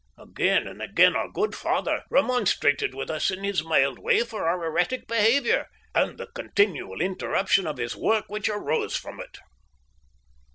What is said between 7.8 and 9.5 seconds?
work which arose from it.